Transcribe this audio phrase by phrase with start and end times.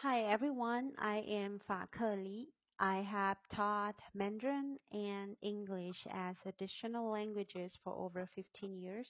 [0.00, 2.48] Hi everyone, I am Fa Ke Li.
[2.78, 9.08] I have taught Mandarin and English as additional languages for over 15 years,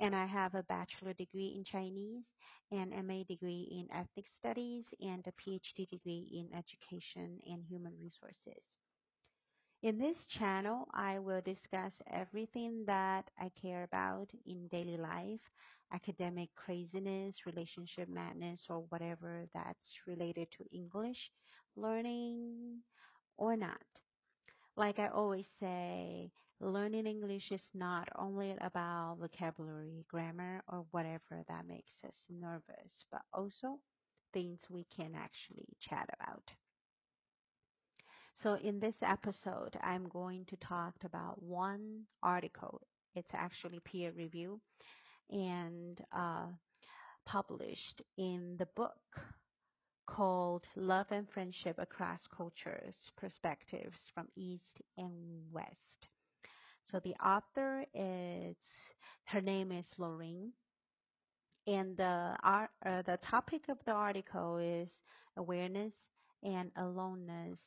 [0.00, 2.26] and I have a bachelor degree in Chinese,
[2.70, 8.62] an MA degree in ethnic studies, and a PhD degree in education and human resources.
[9.82, 15.40] In this channel, I will discuss everything that I care about in daily life,
[15.92, 21.30] academic craziness, relationship madness, or whatever that's related to English
[21.74, 22.82] learning
[23.36, 23.82] or not.
[24.76, 31.66] Like I always say, learning English is not only about vocabulary, grammar, or whatever that
[31.66, 33.80] makes us nervous, but also
[34.32, 36.50] things we can actually chat about.
[38.42, 42.80] So in this episode, I'm going to talk about one article.
[43.16, 44.60] It's actually peer review
[45.28, 46.46] and uh,
[47.26, 48.94] published in the book
[50.06, 55.12] called Love and Friendship Across Cultures Perspectives from East and
[55.52, 56.08] West.
[56.92, 58.56] So the author is,
[59.24, 60.52] her name is Lorraine.
[61.66, 64.88] And the, uh, the topic of the article is
[65.36, 65.92] awareness
[66.44, 67.58] and aloneness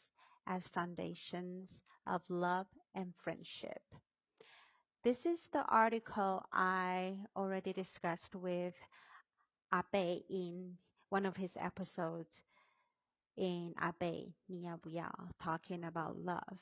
[0.48, 1.70] as foundations
[2.08, 3.82] of love and friendship.
[5.04, 8.74] This is the article I already discussed with
[9.74, 10.78] Abe in
[11.10, 12.30] one of his episodes
[13.38, 15.12] in Abe Nia
[15.42, 16.58] talking about love.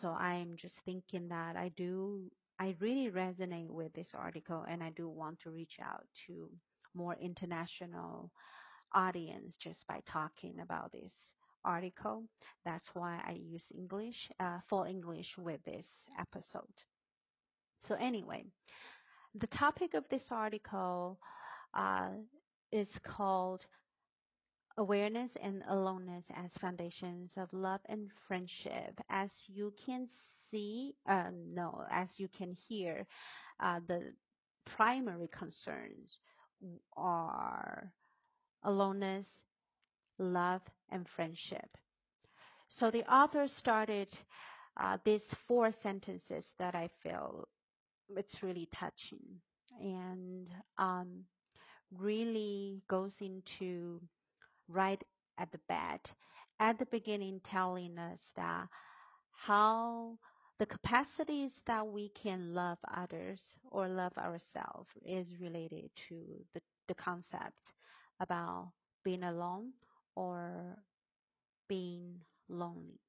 [0.00, 4.90] So I'm just thinking that I do I really resonate with this article and I
[4.90, 6.50] do want to reach out to
[6.94, 8.30] more international
[8.94, 11.12] audience just by talking about this
[11.64, 12.24] article.
[12.64, 14.58] That's why I use English, uh,
[14.88, 15.86] English with this
[16.18, 16.74] episode.
[17.88, 18.44] So anyway,
[19.34, 21.18] the topic of this article
[21.74, 22.10] uh,
[22.72, 23.64] is called
[24.76, 28.98] Awareness and Aloneness as Foundations of Love and Friendship.
[29.10, 30.08] As you can
[30.50, 33.06] see, uh, no, as you can hear,
[33.60, 34.12] uh, the
[34.66, 36.18] primary concerns
[36.96, 37.92] are
[38.64, 39.26] aloneness,
[40.18, 41.68] love, and friendship.
[42.78, 44.08] So the author started
[44.80, 47.48] uh, these four sentences that I feel
[48.16, 49.24] it's really touching
[49.80, 51.24] and um,
[51.96, 54.00] really goes into
[54.68, 55.02] right
[55.38, 56.00] at the bat
[56.60, 58.66] at the beginning telling us that
[59.32, 60.16] how
[60.58, 63.40] the capacities that we can love others
[63.70, 66.16] or love ourselves is related to
[66.54, 67.72] the, the concept
[68.20, 68.70] about
[69.02, 69.70] being alone
[70.14, 70.78] or
[71.68, 73.00] being lonely.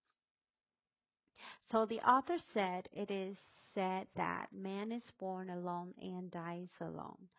[1.72, 3.38] So the author said it is
[3.74, 7.30] said that man is born alone and dies alone.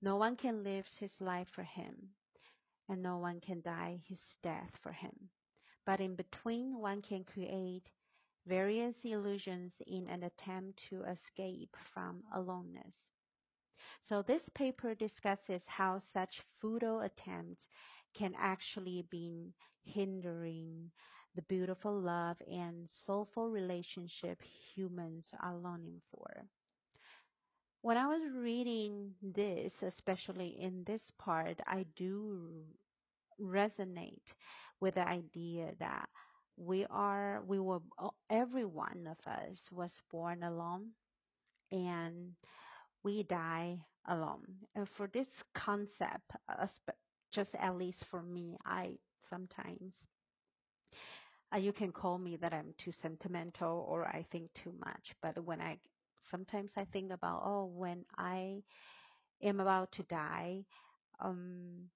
[0.00, 1.94] No one can live his life for him,
[2.88, 5.12] and no one can die his death for him.
[5.86, 7.90] But in between, one can create
[8.46, 12.94] various illusions in an attempt to escape from aloneness.
[14.08, 17.66] So this paper discusses how such futile attempts
[18.14, 19.54] can actually be
[19.84, 20.90] hindering
[21.34, 24.40] the beautiful love and soulful relationship
[24.74, 26.46] humans are longing for.
[27.82, 32.64] When I was reading this, especially in this part, I do
[33.40, 34.34] resonate
[34.80, 36.08] with the idea that
[36.56, 40.90] we are, we were, uh, every one of us was born alone
[41.72, 42.34] and
[43.02, 44.46] we die alone.
[44.74, 46.66] And for this concept, uh,
[47.34, 48.98] just at least for me, I
[49.30, 49.94] sometimes
[51.54, 55.14] uh, you can call me that I'm too sentimental or I think too much.
[55.22, 55.78] But when I
[56.30, 58.62] sometimes I think about oh when I
[59.42, 60.64] am about to die,
[61.20, 61.90] um,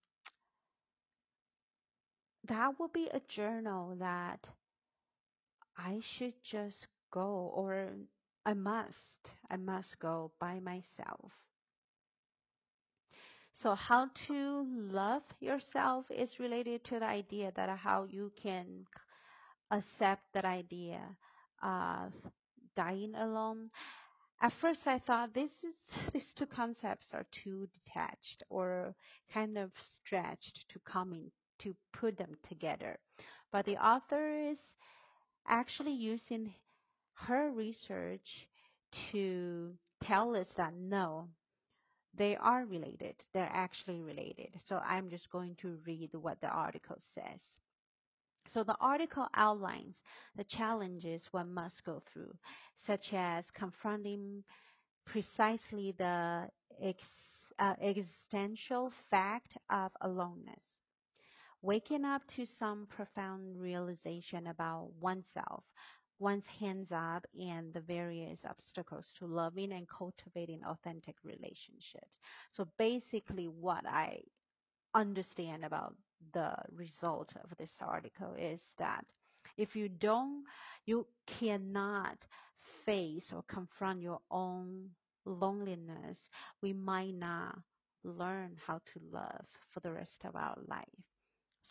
[2.49, 4.49] that will be a journal that
[5.79, 7.97] I should just go or
[8.45, 11.33] I must I must go by myself.
[13.63, 18.87] So how to love yourself is related to the idea that how you can
[19.71, 21.01] accept that idea
[21.63, 22.13] of
[22.77, 23.71] dying alone.
[24.41, 25.75] At first, I thought this is,
[26.13, 28.95] these two concepts are too detached or
[29.35, 31.31] kind of stretched to come in
[31.63, 32.97] to put them together.
[33.51, 34.59] But the author is
[35.49, 36.55] actually using
[37.15, 38.47] her research
[39.11, 39.73] to
[40.03, 41.29] tell us that no,
[42.19, 43.15] they are related.
[43.33, 44.51] They're actually related.
[44.69, 47.41] So I'm just going to read what the article says.
[48.53, 49.95] So the article outlines
[50.37, 52.35] the challenges one must go through,
[52.87, 54.45] such as confronting
[55.07, 56.49] precisely the
[56.83, 57.01] ex,
[57.59, 60.65] uh, existential fact of aloneness.
[61.63, 65.65] waking up to some profound realization about oneself,
[66.19, 72.19] one's hands up, and the various obstacles to loving and cultivating authentic relationships.
[72.53, 74.21] So basically, what I
[74.95, 75.95] understand about
[76.33, 79.05] the result of this article is that
[79.57, 80.45] if you don't,
[80.87, 81.07] you
[81.39, 82.17] cannot
[82.85, 84.91] face or confront your own
[85.25, 86.19] loneliness,
[86.63, 87.59] we might not
[88.05, 90.87] learn how to love for the rest of our life.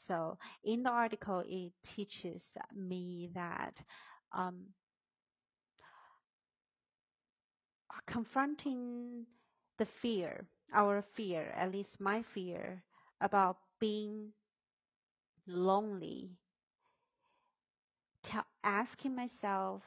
[0.08, 2.42] So in the article, it teaches
[2.76, 3.74] me that
[4.34, 4.68] um,
[8.08, 9.26] confronting
[9.78, 12.82] the fear, our fear, at least my fear
[13.22, 14.32] about being
[15.48, 16.38] lonely,
[18.22, 19.82] t- asking myself,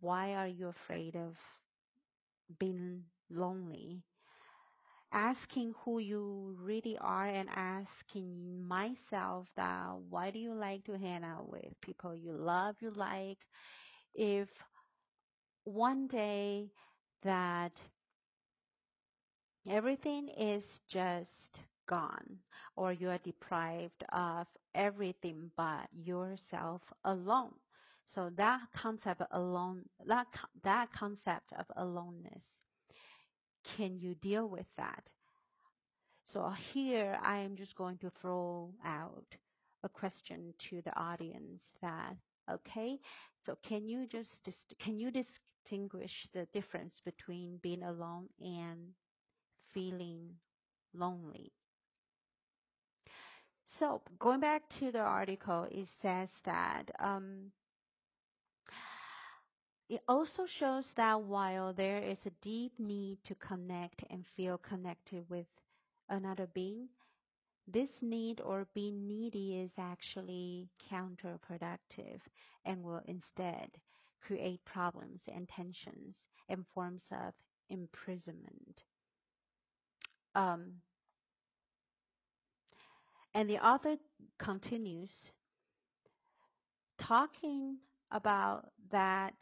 [0.00, 1.36] why are you afraid of
[2.58, 4.02] being lonely?
[5.12, 11.24] Asking who you really are and asking myself that why do you like to hang
[11.24, 13.38] out with people you love, you like?
[14.14, 14.48] If
[15.64, 16.72] one day
[17.22, 17.80] that
[19.68, 22.38] everything is just gone
[22.76, 27.54] or you are deprived of everything but yourself alone
[28.08, 30.26] so that concept alone that
[30.64, 32.57] that concept of aloneness
[33.76, 35.02] can you deal with that
[36.26, 39.26] so here i am just going to throw out
[39.84, 42.14] a question to the audience that
[42.50, 42.98] okay
[43.44, 44.48] so can you just
[44.80, 48.88] can you distinguish the difference between being alone and
[49.72, 50.30] feeling
[50.94, 51.52] lonely.
[53.78, 57.52] So going back to the article, it says that um,
[59.88, 65.24] it also shows that while there is a deep need to connect and feel connected
[65.30, 65.46] with
[66.10, 66.88] another being,
[67.66, 72.20] this need or being needy is actually counterproductive
[72.64, 73.70] and will instead
[74.26, 76.16] create problems and tensions
[76.48, 77.32] and forms of
[77.70, 78.82] imprisonment.
[80.34, 80.72] Um,
[83.34, 83.96] and the author
[84.38, 85.10] continues
[87.00, 87.76] talking
[88.10, 89.34] about that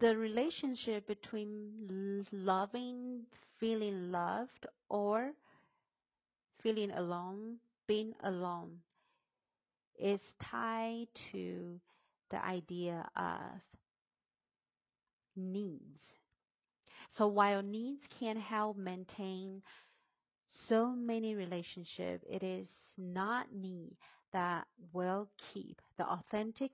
[0.00, 3.22] the relationship between loving,
[3.58, 5.32] feeling loved, or
[6.62, 7.56] feeling alone,
[7.86, 8.78] being alone,
[9.98, 11.80] is tied to
[12.30, 13.60] the idea of
[15.36, 16.02] needs.
[17.16, 19.62] So while needs can help maintain
[20.68, 23.96] so many relationships, it is not need
[24.32, 26.72] that will keep the authentic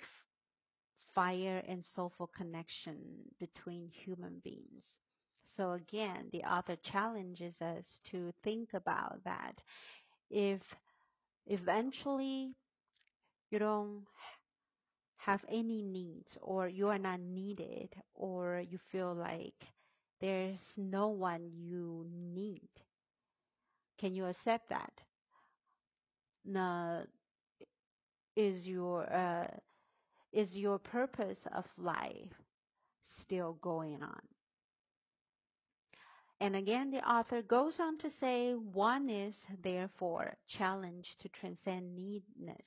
[1.19, 2.97] fire and soulful connection
[3.41, 4.85] between human beings.
[5.57, 9.61] So again, the author challenges us to think about that.
[10.31, 10.61] If
[11.47, 12.55] eventually
[13.51, 14.07] you don't
[15.19, 19.55] have any needs or you are not needed or you feel like
[20.21, 22.69] there's no one you need,
[23.99, 25.03] can you accept that?
[26.45, 27.07] Now,
[28.37, 29.47] is your uh,
[30.33, 32.33] is your purpose of life
[33.23, 34.21] still going on?
[36.41, 42.67] And again, the author goes on to say one is therefore challenged to transcend needness,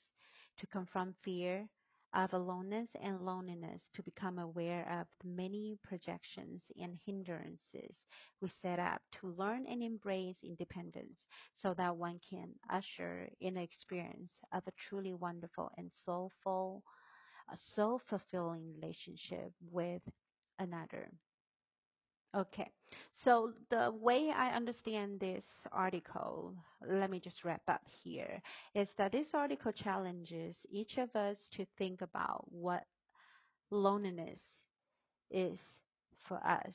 [0.60, 1.68] to confront fear
[2.14, 7.96] of aloneness and loneliness, to become aware of the many projections and hindrances
[8.42, 11.26] we set up to learn and embrace independence
[11.56, 16.84] so that one can usher in the experience of a truly wonderful and soulful,
[17.52, 20.02] a soul fulfilling relationship with
[20.60, 21.12] another.
[22.34, 22.72] Okay,
[23.26, 25.44] so the way I understand this
[25.74, 26.56] article,
[26.88, 28.42] let me just wrap up here,
[28.74, 32.84] is that this article challenges each of us to think about what
[33.70, 34.40] loneliness
[35.30, 35.60] is
[36.28, 36.74] for us.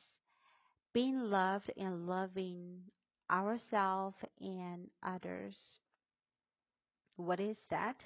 [0.93, 2.83] Being loved and loving
[3.31, 5.57] ourselves and others.
[7.17, 7.97] What is that?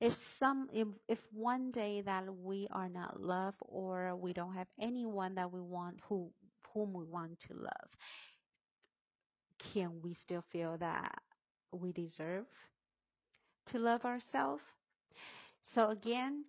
[0.00, 4.68] If some if, if one day that we are not loved or we don't have
[4.80, 6.30] anyone that we want who
[6.72, 7.90] whom we want to love,
[9.72, 11.18] can we still feel that
[11.72, 12.46] we deserve
[13.72, 14.62] to love ourselves?
[15.74, 16.44] So again,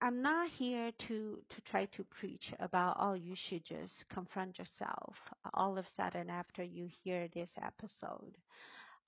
[0.00, 5.14] I'm not here to, to try to preach about, oh, you should just confront yourself
[5.54, 8.36] all of a sudden after you hear this episode.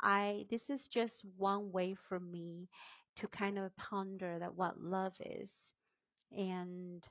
[0.00, 2.68] I, this is just one way for me
[3.16, 5.50] to kind of ponder that what love is
[6.36, 7.02] and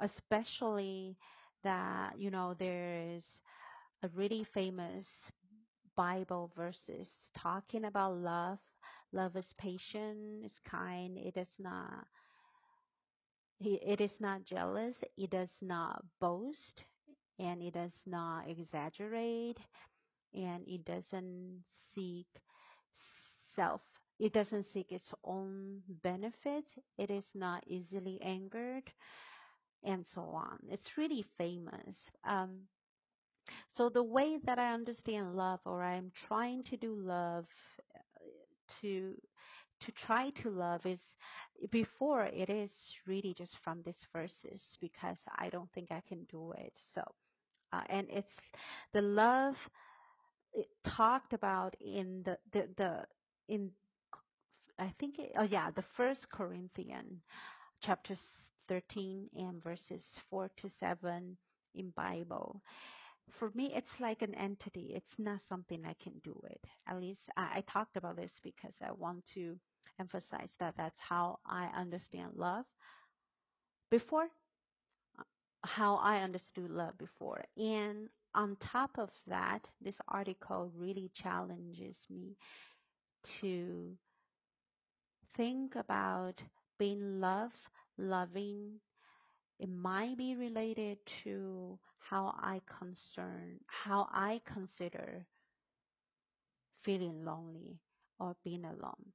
[0.00, 1.16] especially
[1.64, 3.24] that, you know, there is
[4.02, 5.06] a really famous
[5.96, 8.58] Bible verses talking about love.
[9.12, 12.06] Love is patient, is kind, it is not
[13.60, 16.84] it is not jealous, it does not boast,
[17.38, 19.58] and it does not exaggerate,
[20.34, 21.64] and it doesn't
[21.98, 22.28] seek
[23.56, 23.80] self.
[24.20, 26.64] It doesn't seek its own benefit.
[26.98, 28.90] It is not easily angered
[29.84, 30.58] and so on.
[30.70, 31.96] It's really famous.
[32.24, 32.68] Um,
[33.76, 37.46] so the way that i understand love or i'm trying to do love
[37.96, 38.00] uh,
[38.80, 39.14] to
[39.80, 41.00] to try to love is
[41.70, 42.70] before it is
[43.06, 46.72] really just from these verses because i don't think i can do it.
[46.94, 47.02] So
[47.72, 48.32] uh, and it's
[48.94, 49.54] the love
[50.84, 53.06] talked about in the the, the
[53.48, 53.70] in
[54.78, 57.20] I think it, oh yeah the first Corinthian
[57.82, 58.16] chapter
[58.68, 61.36] 13 and verses 4 to 7
[61.74, 62.62] in Bible.
[63.38, 64.92] For me, it's like an entity.
[64.94, 66.60] It's not something I can do it.
[66.88, 69.56] At least I, I talked about this because I want to
[70.00, 72.64] emphasize that that's how I understand love.
[73.90, 74.28] Before,
[75.18, 75.22] uh,
[75.64, 77.44] how I understood love before.
[77.56, 82.36] And on top of that, this article really challenges me
[83.40, 83.96] to
[85.36, 86.42] think about
[86.78, 87.52] being love,
[87.96, 88.80] loving.
[89.58, 95.26] It might be related to how I concern, how I consider
[96.82, 97.78] feeling lonely
[98.18, 99.12] or being alone.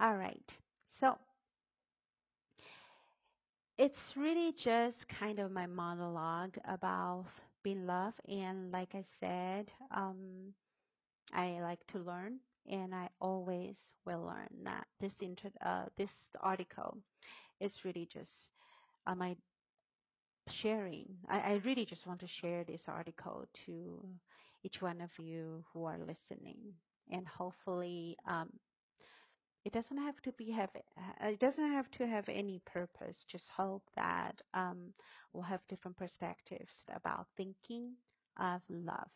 [0.00, 0.52] All right.
[1.00, 1.18] So
[3.78, 7.26] it's really just kind of my monologue about
[7.64, 8.14] being love.
[8.28, 10.54] And like I said, um,
[11.32, 12.38] I like to learn,
[12.70, 14.48] and I always will learn.
[14.64, 16.98] That this inter uh, this article
[17.60, 18.30] is really just
[19.16, 19.36] my
[20.48, 21.06] sharing.
[21.28, 24.04] I, I really just want to share this article to
[24.62, 26.58] each one of you who are listening,
[27.10, 28.50] and hopefully, um,
[29.64, 33.24] it doesn't have to be have uh, it doesn't have to have any purpose.
[33.30, 34.92] Just hope that um,
[35.32, 37.92] we'll have different perspectives about thinking
[38.38, 39.10] of love.